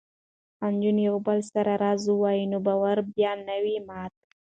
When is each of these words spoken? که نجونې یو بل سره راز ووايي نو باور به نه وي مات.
که 0.57 0.65
نجونې 0.73 1.01
یو 1.09 1.17
بل 1.27 1.39
سره 1.53 1.71
راز 1.83 2.01
ووايي 2.09 2.45
نو 2.51 2.59
باور 2.67 2.97
به 3.15 3.31
نه 3.47 3.55
وي 3.63 3.77
مات. 3.87 4.15